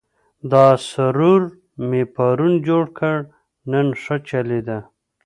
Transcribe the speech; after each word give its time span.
دا 0.51 0.65
سرور 0.89 1.41
مې 1.87 2.03
پرون 2.15 2.53
جوړ 2.67 2.85
کړ، 2.97 3.17
نن 3.71 3.87
ښه 4.01 4.15
چلېده. 4.29 4.79